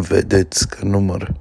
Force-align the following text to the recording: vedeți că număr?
vedeți 0.00 0.68
că 0.68 0.84
număr? 0.84 1.32